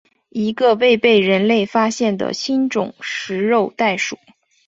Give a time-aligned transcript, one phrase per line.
[0.29, 4.17] 一个未被人类发现的新种食肉袋鼠。